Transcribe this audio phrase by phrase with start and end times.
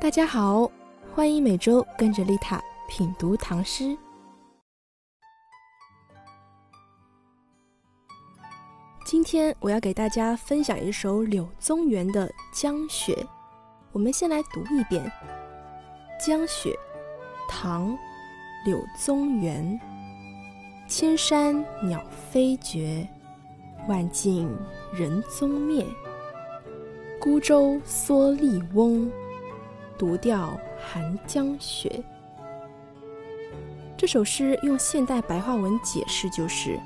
[0.00, 0.68] 大家好，
[1.14, 3.94] 欢迎每周跟着丽塔品读唐诗。
[9.04, 13.12] 今天我要给大家分享一首柳宗元的《江雪》，
[13.92, 15.04] 我们先来读一遍
[16.26, 16.70] 《江雪》，
[17.46, 17.92] 唐·
[18.64, 19.78] 柳宗元。
[20.88, 23.06] 千山鸟飞绝，
[23.86, 24.50] 万径
[24.94, 25.84] 人踪灭。
[27.20, 29.12] 孤舟蓑笠翁，
[30.00, 32.02] 独钓寒江雪。
[33.98, 36.80] 这首诗用现代白话文解释就是。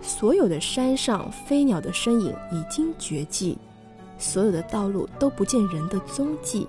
[0.00, 3.58] 所有的山上飞鸟的身影已经绝迹，
[4.16, 6.68] 所有的道路都不见人的踪迹。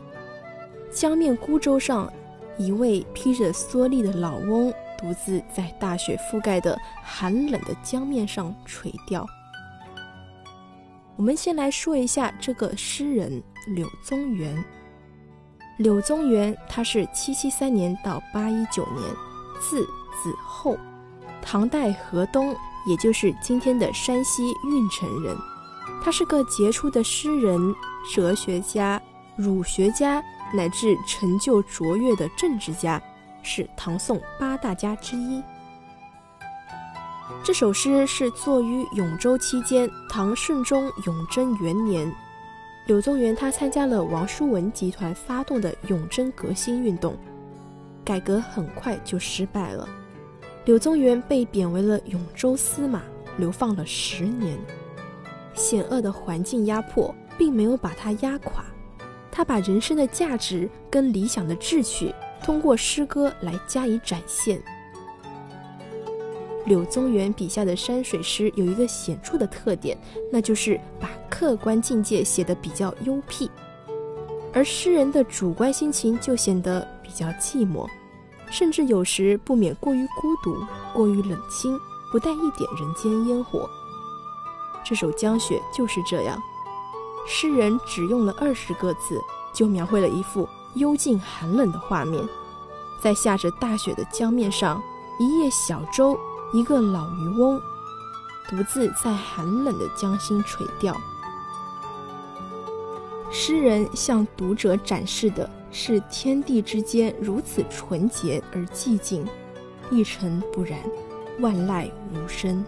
[0.92, 2.12] 江面孤舟上，
[2.58, 9.24] 一位披着蓑笠的老翁独自在大雪覆盖的寒冷的江面上垂钓。
[11.18, 13.44] 我们先来说一下这个诗人
[13.76, 14.66] 柳宗元。
[15.78, 19.04] 柳宗元他是七七三年到八一九年，
[19.60, 19.84] 字
[20.22, 20.78] 子厚，
[21.42, 22.56] 唐代河东。
[22.86, 25.36] 也就是今天的山西运城人，
[26.02, 27.60] 他是个杰出的诗人、
[28.16, 29.02] 哲学家、
[29.36, 33.02] 儒学家，乃至成就卓越的政治家，
[33.44, 35.44] 是唐宋八大家之一。
[37.44, 42.10] 这首诗是作于永州期间，唐顺宗永贞元年。
[42.88, 47.18] 柳宗元他参加了王叔文集团发动的永贞革新运动，
[48.06, 49.88] 改革很快就失败了。
[50.64, 53.04] 柳宗元被贬为了永州司马，
[53.38, 54.58] 流放了十年。
[55.54, 58.64] 险恶的环境压迫并没有把他压垮，
[59.30, 64.62] 他把人生的价值跟理想的志趣通过诗歌来加以展现。
[66.66, 69.98] 柳宗元笔下的山水诗有一个显著的特点，
[70.32, 73.48] 那就是把客观境界写得比较幽僻，
[74.52, 77.88] 而诗人的主观心情就显得比较寂寞。
[78.50, 80.58] 甚至有时不免过于孤独，
[80.96, 81.78] 过于冷清，
[82.12, 83.70] 不带一点人间烟火。
[84.84, 86.42] 这首《江雪》就是这样，
[87.28, 89.22] 诗人只用了二十个字，
[89.54, 92.28] 就描绘了一幅幽静寒冷的画面。
[93.00, 94.82] 在下着大雪的江面上，
[95.20, 96.18] 一叶小舟，
[96.52, 97.62] 一个老渔翁，
[98.50, 100.98] 独自在寒冷的江心垂钓。
[103.40, 105.48] 诗人向读者展示的。
[105.70, 109.24] 是天地之间如此纯洁而寂静，
[109.92, 110.80] 一尘不染，
[111.40, 112.66] 万籁无声。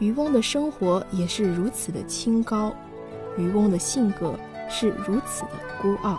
[0.00, 2.74] 渔翁的生活也是如此的清高，
[3.36, 4.34] 渔翁的性格
[4.68, 5.50] 是如此的
[5.80, 6.18] 孤傲。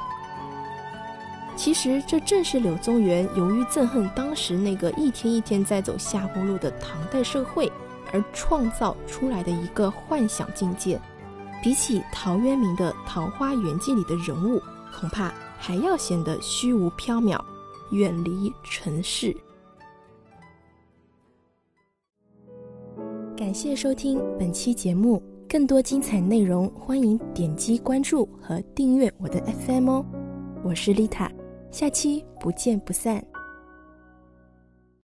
[1.57, 7.69] 其实，这正是柳宗元由于憎恨当时那个一天一天在走下坡路的唐代社会，
[8.13, 11.01] 而创造出来的一个幻想境界。
[11.61, 14.61] 比起陶渊明的《桃花源记》里的人物，
[14.93, 15.33] 恐怕。
[15.61, 17.37] 还要显得虚无缥缈，
[17.91, 19.35] 远离尘世。
[23.35, 30.05] 感谢收听本期节目，更多精彩内容，欢迎点击关注和订阅我的 FM 哦。
[30.63, 31.29] 我是丽塔，
[31.71, 33.21] 下期不见不散。